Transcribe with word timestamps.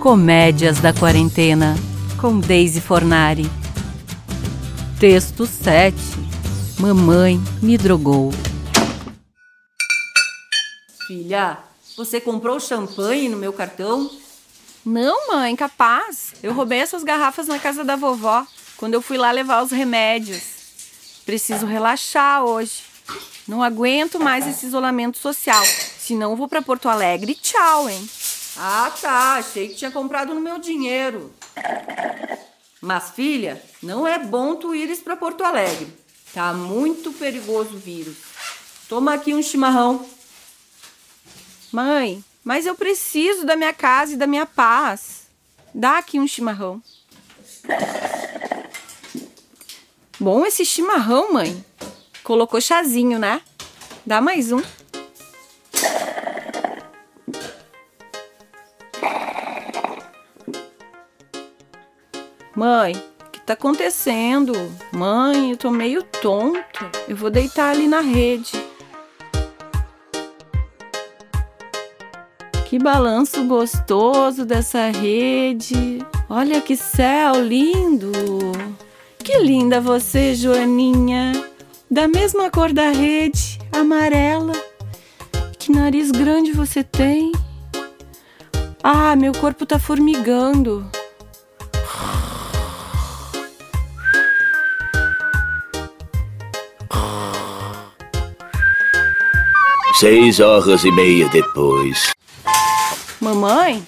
Comédias 0.00 0.80
da 0.80 0.94
Quarentena, 0.94 1.76
com 2.18 2.40
Daisy 2.40 2.80
Fornari. 2.80 3.44
Texto 4.98 5.44
7 5.44 5.94
Mamãe 6.78 7.38
me 7.62 7.76
drogou. 7.76 8.32
Filha, 11.06 11.58
você 11.98 12.18
comprou 12.18 12.58
champanhe 12.58 13.28
no 13.28 13.36
meu 13.36 13.52
cartão? 13.52 14.10
Não, 14.86 15.34
mãe, 15.34 15.54
capaz. 15.54 16.32
Eu 16.42 16.54
roubei 16.54 16.78
essas 16.78 17.04
garrafas 17.04 17.46
na 17.46 17.58
casa 17.58 17.84
da 17.84 17.94
vovó 17.94 18.46
quando 18.78 18.94
eu 18.94 19.02
fui 19.02 19.18
lá 19.18 19.30
levar 19.30 19.62
os 19.62 19.70
remédios. 19.70 20.42
Preciso 21.26 21.66
relaxar 21.66 22.42
hoje. 22.42 22.84
Não 23.46 23.62
aguento 23.62 24.18
mais 24.18 24.46
esse 24.46 24.64
isolamento 24.64 25.18
social. 25.18 25.62
Senão 25.98 26.30
eu 26.30 26.36
vou 26.36 26.48
para 26.48 26.62
Porto 26.62 26.88
Alegre. 26.88 27.34
Tchau, 27.34 27.90
hein? 27.90 28.08
Ah, 28.56 28.92
tá. 29.00 29.34
Achei 29.34 29.68
que 29.68 29.76
tinha 29.76 29.90
comprado 29.90 30.34
no 30.34 30.40
meu 30.40 30.58
dinheiro. 30.58 31.32
Mas, 32.80 33.10
filha, 33.10 33.62
não 33.82 34.06
é 34.06 34.18
bom 34.18 34.56
tu 34.56 34.74
ires 34.74 35.00
para 35.00 35.16
Porto 35.16 35.44
Alegre. 35.44 35.92
Tá 36.32 36.52
muito 36.52 37.12
perigoso 37.12 37.74
o 37.74 37.78
vírus. 37.78 38.16
Toma 38.88 39.14
aqui 39.14 39.34
um 39.34 39.42
chimarrão. 39.42 40.06
Mãe, 41.72 42.24
mas 42.42 42.66
eu 42.66 42.74
preciso 42.74 43.44
da 43.44 43.54
minha 43.56 43.72
casa 43.72 44.14
e 44.14 44.16
da 44.16 44.26
minha 44.26 44.46
paz. 44.46 45.26
Dá 45.74 45.98
aqui 45.98 46.18
um 46.18 46.26
chimarrão. 46.26 46.82
Bom 50.18 50.44
esse 50.44 50.64
chimarrão, 50.64 51.32
mãe. 51.32 51.64
Colocou 52.24 52.60
chazinho, 52.60 53.18
né? 53.18 53.40
Dá 54.04 54.20
mais 54.20 54.52
um. 54.52 54.62
Mãe, 62.54 62.92
o 62.94 63.30
que 63.30 63.40
tá 63.40 63.52
acontecendo? 63.52 64.52
Mãe, 64.92 65.52
eu 65.52 65.56
tô 65.56 65.70
meio 65.70 66.02
tonto. 66.02 66.90
Eu 67.08 67.16
vou 67.16 67.30
deitar 67.30 67.70
ali 67.70 67.86
na 67.86 68.00
rede. 68.00 68.52
Que 72.66 72.78
balanço 72.78 73.44
gostoso 73.44 74.44
dessa 74.44 74.90
rede. 74.90 76.04
Olha 76.28 76.60
que 76.60 76.76
céu 76.76 77.40
lindo. 77.40 78.12
Que 79.18 79.38
linda 79.38 79.80
você, 79.80 80.34
Joaninha. 80.34 81.32
Da 81.90 82.08
mesma 82.08 82.50
cor 82.50 82.72
da 82.72 82.90
rede, 82.90 83.58
amarela. 83.72 84.54
Que 85.58 85.70
nariz 85.70 86.10
grande 86.10 86.52
você 86.52 86.82
tem. 86.82 87.32
Ah, 88.82 89.14
meu 89.14 89.32
corpo 89.32 89.66
tá 89.66 89.78
formigando. 89.78 90.88
Seis 100.00 100.40
horas 100.40 100.82
e 100.82 100.90
meia 100.90 101.28
depois. 101.28 102.10
Mamãe, 103.20 103.86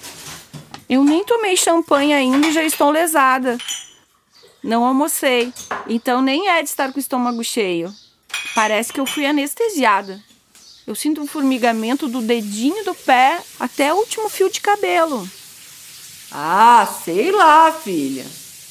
eu 0.86 1.02
nem 1.02 1.24
tomei 1.24 1.56
champanhe 1.56 2.12
ainda 2.12 2.48
e 2.48 2.52
já 2.52 2.62
estou 2.62 2.90
lesada. 2.90 3.56
Não 4.62 4.84
almocei, 4.84 5.50
então 5.88 6.20
nem 6.20 6.50
é 6.50 6.62
de 6.62 6.68
estar 6.68 6.92
com 6.92 6.98
o 6.98 7.00
estômago 7.00 7.42
cheio. 7.42 7.90
Parece 8.54 8.92
que 8.92 9.00
eu 9.00 9.06
fui 9.06 9.24
anestesiada. 9.24 10.20
Eu 10.86 10.94
sinto 10.94 11.22
um 11.22 11.26
formigamento 11.26 12.06
do 12.06 12.20
dedinho 12.20 12.84
do 12.84 12.94
pé 12.94 13.40
até 13.58 13.90
o 13.90 13.96
último 13.96 14.28
fio 14.28 14.50
de 14.50 14.60
cabelo. 14.60 15.26
Ah, 16.30 16.86
sei 17.06 17.32
lá, 17.32 17.72
filha. 17.72 18.26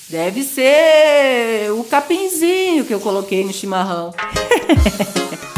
Deve 0.10 0.44
ser 0.44 1.72
o 1.72 1.84
capinzinho 1.86 2.86
que 2.86 2.94
eu 2.94 3.00
coloquei 3.00 3.44
no 3.44 3.52
chimarrão. 3.52 4.14